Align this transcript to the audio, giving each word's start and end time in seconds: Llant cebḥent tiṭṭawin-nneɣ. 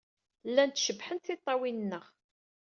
Llant 0.49 0.81
cebḥent 0.85 1.25
tiṭṭawin-nneɣ. 1.27 2.05